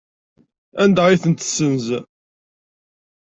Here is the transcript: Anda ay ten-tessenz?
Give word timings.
Anda 0.83 1.01
ay 1.05 1.17
ten-tessenz? 1.23 1.85